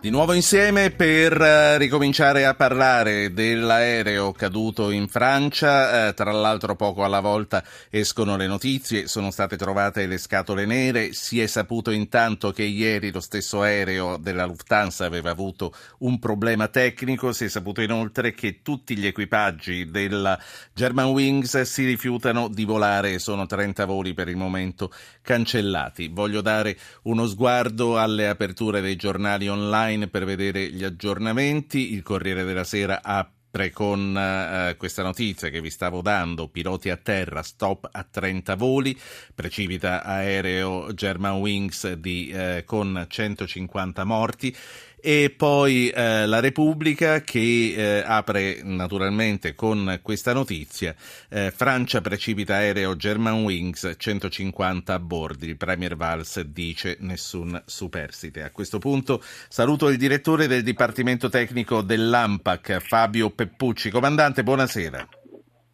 [0.00, 6.76] Di nuovo insieme per uh, ricominciare a parlare dell'aereo caduto in Francia, uh, tra l'altro
[6.76, 11.90] poco alla volta escono le notizie, sono state trovate le scatole nere, si è saputo
[11.90, 17.48] intanto che ieri lo stesso aereo della Lufthansa aveva avuto un problema tecnico, si è
[17.48, 20.38] saputo inoltre che tutti gli equipaggi della
[20.74, 24.92] Germanwings si rifiutano di volare sono 30 voli per il momento
[25.22, 26.06] cancellati.
[26.06, 31.94] Voglio dare uno sguardo alle aperture dei giornali online online per vedere gli aggiornamenti.
[31.94, 36.96] Il Corriere della Sera apre con uh, questa notizia che vi stavo dando, piloti a
[36.96, 38.96] terra, stop a 30 voli,
[39.34, 44.54] precipita aereo Germanwings di, uh, con 150 morti
[45.00, 50.94] e poi eh, la Repubblica che eh, apre naturalmente con questa notizia
[51.30, 58.50] eh, Francia precipita aereo Germanwings 150 a bordi il Premier Valls dice nessun superstite a
[58.50, 65.08] questo punto saluto il direttore del Dipartimento Tecnico dell'AMPAC Fabio Peppucci comandante buonasera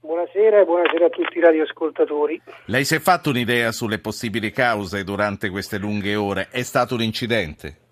[0.01, 2.41] Buonasera e buonasera a tutti i radioascoltatori.
[2.67, 6.49] Lei si è fatto un'idea sulle possibili cause durante queste lunghe ore?
[6.51, 7.84] È stato un incidente?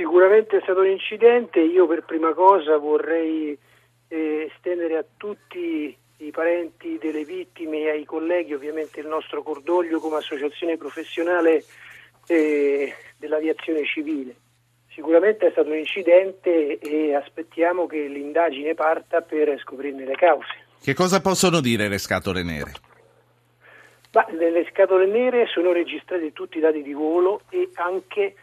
[0.00, 3.56] Sicuramente è stato un incidente, io per prima cosa vorrei
[4.08, 10.00] eh, estendere a tutti i parenti delle vittime e ai colleghi ovviamente il nostro cordoglio
[10.00, 11.64] come associazione professionale
[12.28, 14.34] eh, dell'aviazione civile.
[14.88, 20.64] Sicuramente è stato un incidente e aspettiamo che l'indagine parta per scoprirne le cause.
[20.80, 22.72] Che cosa possono dire le scatole nere?
[24.12, 28.34] Ma nelle scatole nere sono registrati tutti i dati di volo e anche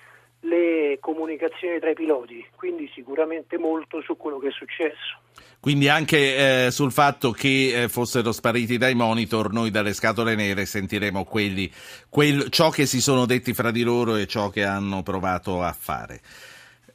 [0.42, 5.20] le comunicazioni tra i piloti, quindi sicuramente molto su quello che è successo.
[5.60, 10.66] Quindi anche eh, sul fatto che eh, fossero spariti dai monitor, noi dalle scatole nere
[10.66, 11.72] sentiremo quelli,
[12.10, 15.76] quel, ciò che si sono detti fra di loro e ciò che hanno provato a
[15.78, 16.22] fare.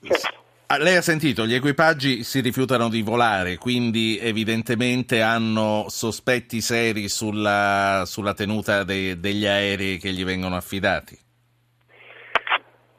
[0.00, 0.40] Certo.
[0.66, 7.10] Ah, lei ha sentito, gli equipaggi si rifiutano di volare, quindi evidentemente hanno sospetti seri
[7.10, 11.18] sulla, sulla tenuta de, degli aerei che gli vengono affidati.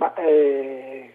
[0.03, 1.13] Ma, eh,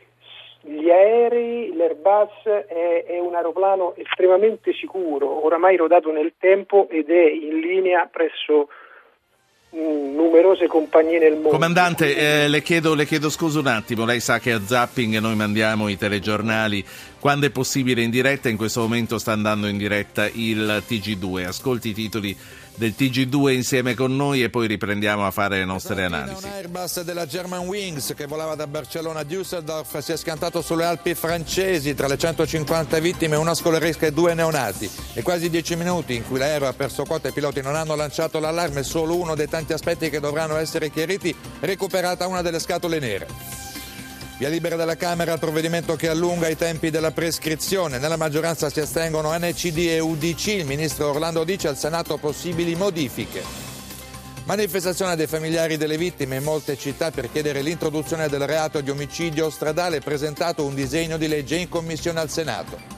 [0.62, 7.31] gli aerei, l'Airbus è, è, un aeroplano estremamente sicuro, oramai rodato nel tempo ed è
[7.31, 8.69] in linea presso
[9.77, 11.50] mm, numerose compagnie nel mondo.
[11.50, 15.37] Comandante, eh, le, chiedo, le chiedo scusa un attimo, lei sa che a Zapping noi
[15.37, 16.82] mandiamo i telegiornali
[17.18, 21.90] quando è possibile in diretta, in questo momento sta andando in diretta il TG2, ascolti
[21.90, 22.36] i titoli
[22.78, 26.44] del TG2 insieme con noi e poi riprendiamo a fare le nostre analisi.
[26.44, 31.14] Un Airbus della Germanwings che volava da Barcellona a Düsseldorf si è scantato sulle Alpi
[31.14, 34.88] francesi tra le 150 vittime, una scolaresca e due neonati.
[35.12, 37.96] E quasi dieci minuti in cui l'aereo ha perso quota e i piloti non hanno
[37.96, 43.00] lanciato l'allarme, solo uno dei tanti aspetti che dovranno essere chiariti, recuperata una delle scatole
[43.00, 43.67] nere.
[44.38, 47.99] Via libera dalla Camera il provvedimento che allunga i tempi della prescrizione.
[47.99, 50.47] Nella maggioranza si astengono NCD e UDC.
[50.47, 53.43] Il ministro Orlando dice al Senato possibili modifiche.
[54.44, 59.50] Manifestazione dei familiari delle vittime in molte città per chiedere l'introduzione del reato di omicidio
[59.50, 60.00] stradale.
[60.00, 62.97] Presentato un disegno di legge in commissione al Senato.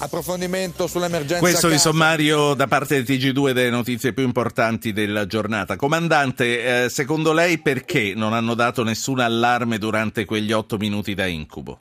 [0.00, 1.38] Approfondimento sull'emergenza.
[1.38, 5.76] Questo è il sommario da parte del TG2 delle notizie più importanti della giornata.
[5.76, 11.26] Comandante, eh, secondo lei perché non hanno dato nessun allarme durante quegli otto minuti da
[11.26, 11.78] incubo?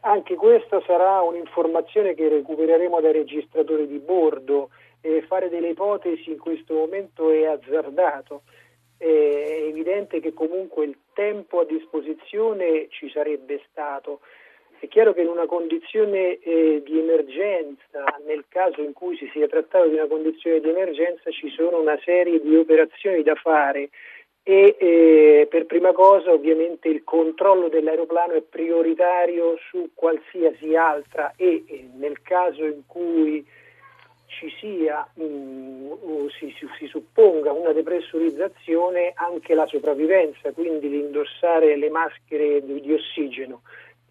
[0.00, 4.70] Anche questa sarà un'informazione che recupereremo dai registratori di bordo.
[5.02, 8.42] E fare delle ipotesi in questo momento è azzardato.
[8.96, 14.20] È evidente che comunque il tempo a disposizione ci sarebbe stato.
[14.78, 19.48] È chiaro che in una condizione eh, di emergenza, nel caso in cui si sia
[19.48, 23.88] trattato di una condizione di emergenza, ci sono una serie di operazioni da fare
[24.48, 31.64] e eh, per prima cosa ovviamente il controllo dell'aeroplano è prioritario su qualsiasi altra e
[31.66, 33.44] eh, nel caso in cui
[34.26, 40.90] ci sia mh, mm, o si, si, si, supponga una depressurizzazione anche la sopravvivenza, quindi
[40.90, 43.62] l'indossare le maschere di, di ossigeno.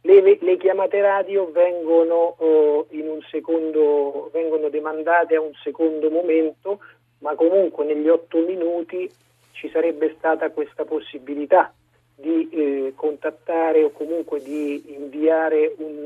[0.06, 2.88] Le, le chiamate radio vengono, oh,
[3.32, 6.80] secondo, vengono demandate a un secondo momento,
[7.20, 9.12] ma comunque negli otto minuti
[9.54, 11.74] ci sarebbe stata questa possibilità
[12.14, 16.06] di eh, contattare o comunque di inviare un,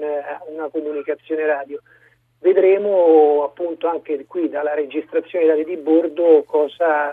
[0.50, 1.82] una comunicazione radio.
[2.40, 7.12] Vedremo appunto anche qui dalla registrazione dati di bordo cosa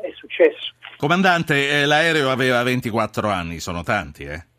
[0.00, 0.72] è successo.
[0.96, 4.54] Comandante, eh, l'aereo aveva 24 anni, sono tanti, eh?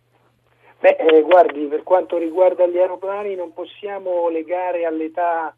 [0.87, 5.53] Beh, eh, guardi, per quanto riguarda gli aeroplani non possiamo legare all'età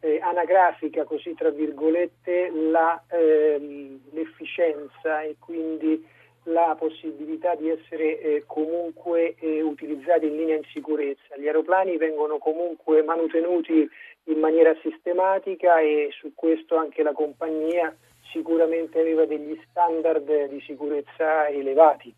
[0.00, 6.06] eh, anagrafica, così tra virgolette, la, ehm, l'efficienza e quindi
[6.42, 11.34] la possibilità di essere eh, comunque eh, utilizzati in linea in sicurezza.
[11.38, 13.88] Gli aeroplani vengono comunque manutenuti
[14.24, 17.96] in maniera sistematica e su questo anche la compagnia
[18.30, 22.14] sicuramente aveva degli standard di sicurezza elevati.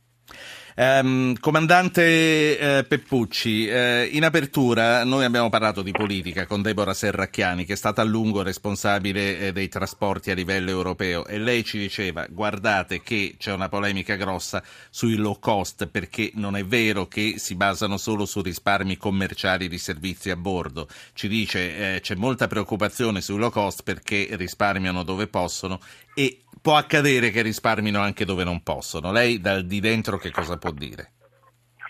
[0.78, 7.64] Um, comandante eh, Peppucci, eh, in apertura noi abbiamo parlato di politica con Deborah Serracchiani,
[7.64, 11.78] che è stata a lungo responsabile eh, dei trasporti a livello europeo e lei ci
[11.78, 17.36] diceva guardate che c'è una polemica grossa sui low cost perché non è vero che
[17.38, 20.88] si basano solo su risparmi commerciali di servizi a bordo.
[21.14, 25.80] Ci dice eh, c'è molta preoccupazione sui low cost perché risparmiano dove possono
[26.14, 29.12] e può accadere che risparmino anche dove non possono.
[29.12, 31.12] Lei dal di dentro che cosa può dire?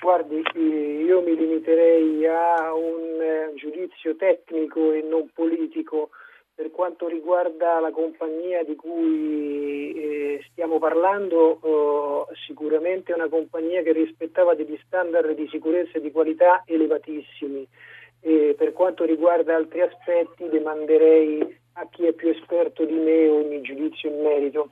[0.01, 6.11] Guardi, io mi limiterei a un eh, giudizio tecnico e non politico
[6.57, 13.83] per quanto riguarda la compagnia di cui eh, stiamo parlando, oh, sicuramente è una compagnia
[13.83, 17.69] che rispettava degli standard di sicurezza e di qualità elevatissimi.
[18.21, 23.61] E per quanto riguarda altri aspetti, demanderei a chi è più esperto di me ogni
[23.61, 24.71] giudizio in merito.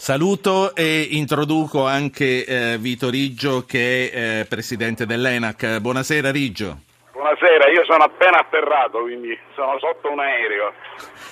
[0.00, 5.78] Saluto e introduco anche eh, Vito Riggio che è eh, presidente dell'ENAC.
[5.78, 6.78] Buonasera Riggio.
[7.12, 10.72] Buonasera, io sono appena atterrato, quindi sono sotto un aereo.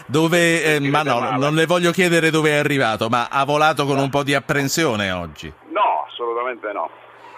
[0.04, 1.38] Dove, eh, ma no, male.
[1.38, 5.12] non le voglio chiedere dove è arrivato, ma ha volato con un po' di apprensione
[5.12, 5.50] oggi?
[5.70, 6.90] No, assolutamente no.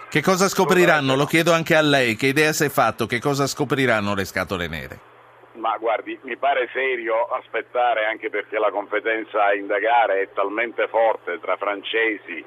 [0.09, 1.15] Che cosa scopriranno?
[1.15, 3.05] Lo chiedo anche a lei, che idea si è fatto?
[3.05, 5.10] Che cosa scopriranno le scatole nere?
[5.53, 11.39] Ma guardi, mi pare serio aspettare anche perché la competenza a indagare è talmente forte
[11.39, 12.43] tra francesi,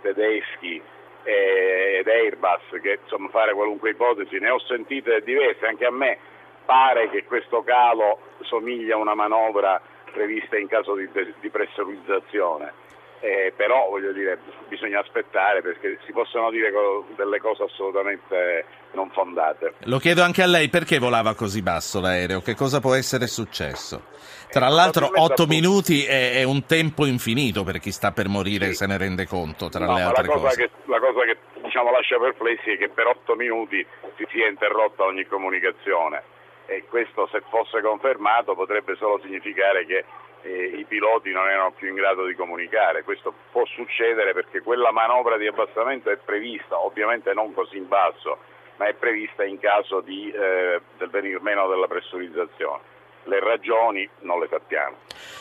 [0.00, 0.80] tedeschi
[1.24, 6.18] ed Airbus che insomma fare qualunque ipotesi, ne ho sentite diverse, anche a me
[6.64, 9.80] pare che questo calo somiglia a una manovra
[10.12, 11.08] prevista in caso di,
[11.40, 12.82] di pressurizzazione.
[13.20, 16.70] Eh, però voglio dire bisogna aspettare perché si possono dire
[17.16, 19.74] delle cose assolutamente non fondate.
[19.84, 24.12] Lo chiedo anche a lei perché volava così basso l'aereo, che cosa può essere successo?
[24.50, 28.74] Tra l'altro 8 minuti è, è, un tempo infinito per chi sta per morire sì.
[28.74, 30.56] se ne rende conto, tra no, le altre la cosa cose.
[30.56, 33.84] Che, la cosa che diciamo, lascia perplessi è che per 8 minuti
[34.16, 36.22] si sia interrotta ogni comunicazione
[36.66, 40.04] e questo se fosse confermato potrebbe solo significare che
[40.42, 43.02] eh, i piloti non erano più in grado di comunicare.
[43.02, 48.38] Questo può succedere perché quella manovra di abbassamento è prevista, ovviamente non così in basso,
[48.76, 52.92] ma è prevista in caso di, eh, del venir meno della pressurizzazione.
[53.26, 54.96] Le ragioni non le sappiamo.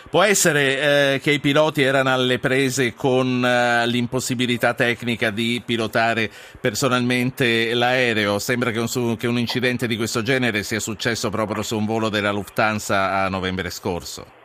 [0.09, 6.29] Può essere eh, che i piloti erano alle prese con eh, l'impossibilità tecnica di pilotare
[6.61, 8.39] personalmente l'aereo.
[8.39, 12.07] Sembra che un, che un incidente di questo genere sia successo proprio su un volo
[12.07, 14.42] della Lufthansa a novembre scorso.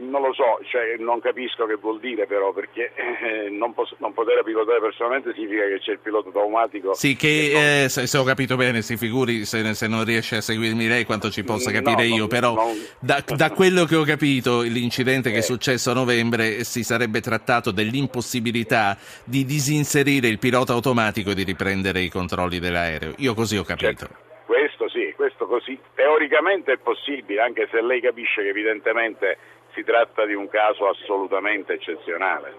[0.00, 4.12] Non lo so, cioè, non capisco che vuol dire però, perché eh, non, pos- non,
[4.14, 6.94] poter pilotare personalmente significa che c'è il pilota automatico.
[6.94, 10.36] Sì, che, che eh, se, se, ho capito bene, si figuri se, se, non riesce
[10.36, 12.74] a seguirmi lei quanto ci possa capire no, io, non, però non...
[13.00, 15.32] Da, da, quello che ho capito, l'incidente eh.
[15.32, 21.34] che è successo a novembre si sarebbe trattato dell'impossibilità di disinserire il pilota automatico e
[21.34, 23.14] di riprendere i controlli dell'aereo.
[23.16, 24.06] Io così ho capito.
[24.06, 24.26] Certo.
[24.46, 29.36] Questo sì, questo così teoricamente è possibile, anche se lei capisce che evidentemente
[29.78, 32.52] si tratta di un caso assolutamente eccezionale.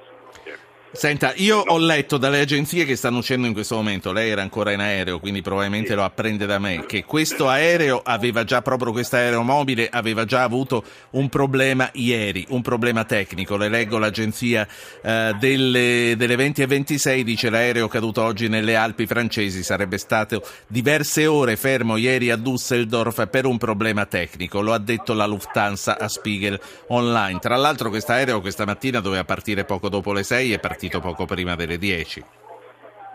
[0.91, 4.71] Senta, io ho letto dalle agenzie che stanno uscendo in questo momento, lei era ancora
[4.71, 9.15] in aereo, quindi probabilmente lo apprende da me, che questo aereo aveva già, proprio questo
[9.15, 13.55] aereo mobile, aveva già avuto un problema ieri, un problema tecnico.
[13.55, 14.67] Le leggo l'agenzia
[15.03, 20.43] eh, delle, delle 20 e 26, dice l'aereo caduto oggi nelle Alpi francesi, sarebbe stato
[20.65, 25.99] diverse ore fermo ieri a Düsseldorf per un problema tecnico, lo ha detto la Lufthansa
[25.99, 27.37] a Spiegel Online.
[27.37, 31.01] Tra l'altro questo aereo questa mattina doveva partire poco dopo le 6 e partire partito
[31.01, 32.23] poco prima delle 10.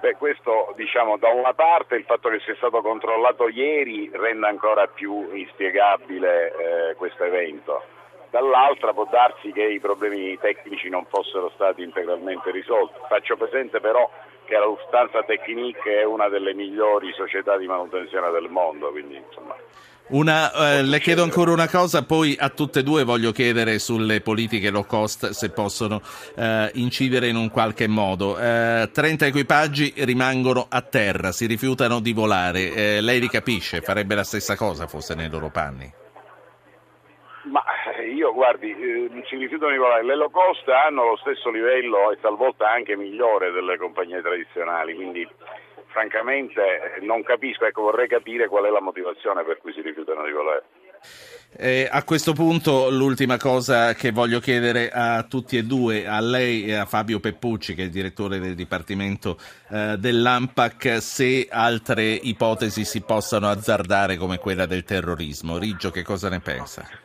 [0.02, 4.86] Beh, questo diciamo da una parte il fatto che sia stato controllato ieri rende ancora
[4.86, 7.82] più inspiegabile eh, questo evento.
[8.28, 12.98] Dall'altra può darsi che i problemi tecnici non fossero stati integralmente risolti.
[13.08, 14.10] Faccio presente però
[14.44, 19.56] che la Lufthansa Technique è una delle migliori società di manutenzione del mondo, quindi insomma
[20.06, 24.20] una, eh, le chiedo ancora una cosa, poi a tutte e due voglio chiedere sulle
[24.20, 26.02] politiche low cost se possono
[26.36, 28.38] eh, incidere in un qualche modo.
[28.38, 32.72] Eh, 30 equipaggi rimangono a terra, si rifiutano di volare.
[32.72, 35.90] Eh, lei li capisce, farebbe la stessa cosa fosse nei loro panni?
[37.44, 37.62] Ma
[38.14, 40.04] io guardi, eh, si rifiutano di volare.
[40.04, 45.26] Le low cost hanno lo stesso livello e talvolta anche migliore delle compagnie tradizionali, quindi
[45.94, 50.32] francamente non capisco, ecco, vorrei capire qual è la motivazione per cui si rifiutano di
[50.32, 50.64] volare.
[51.56, 56.64] Eh, a questo punto l'ultima cosa che voglio chiedere a tutti e due, a lei
[56.64, 59.38] e a Fabio Peppucci, che è il direttore del Dipartimento
[59.70, 65.56] eh, dell'AMPAC, se altre ipotesi si possano azzardare come quella del terrorismo.
[65.56, 67.03] Riggio, che cosa ne pensa?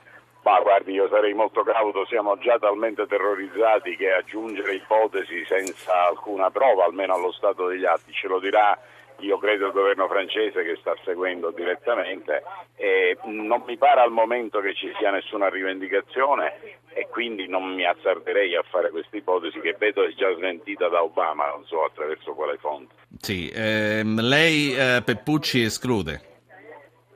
[0.50, 6.50] Ma guardi, io sarei molto cauto, siamo già talmente terrorizzati che aggiungere ipotesi senza alcuna
[6.50, 8.76] prova, almeno allo stato degli atti, ce lo dirà
[9.20, 12.42] io credo il governo francese che sta seguendo direttamente
[12.76, 16.54] e non mi pare al momento che ci sia nessuna rivendicazione
[16.94, 21.04] e quindi non mi azzarderei a fare questa ipotesi che vedo è già smentita da
[21.04, 22.96] Obama, non so attraverso quale fonte.
[23.20, 26.29] Sì, ehm, lei eh, Peppucci esclude.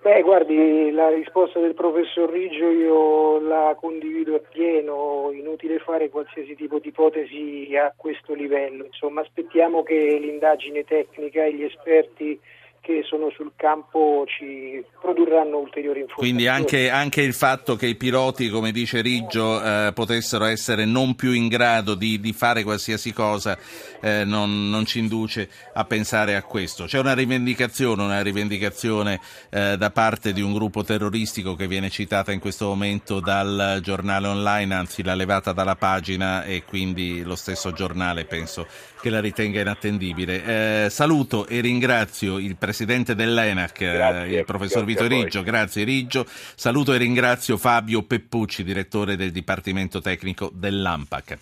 [0.04, 6.78] Beh, guardi, la risposta del professor Riggio io la condivido appieno, inutile fare qualsiasi tipo
[6.80, 8.84] di ipotesi a questo livello.
[8.84, 12.38] Insomma, aspettiamo che l'indagine tecnica e gli esperti
[12.84, 16.34] che sono sul campo ci produrranno ulteriori informazioni.
[16.34, 21.16] Quindi anche, anche il fatto che i piloti, come dice Riggio, eh, potessero essere non
[21.16, 23.58] più in grado di, di fare qualsiasi cosa
[24.02, 26.84] eh, non, non, ci induce a pensare a questo.
[26.84, 32.34] C'è una rivendicazione, una rivendicazione eh, da parte di un gruppo terroristico che viene citata
[32.34, 37.72] in questo momento dal giornale online, anzi l'ha levata dalla pagina e quindi lo stesso
[37.72, 38.68] giornale penso
[39.04, 40.86] che la ritenga inattendibile.
[40.86, 45.44] Eh, saluto e ringrazio il Presidente dell'ENAC, eh, grazie, il professor Vito Riggio.
[45.44, 46.26] Grazie Riggio.
[46.56, 51.32] Saluto e ringrazio Fabio Peppucci, direttore del Dipartimento Tecnico dell'AMPAC.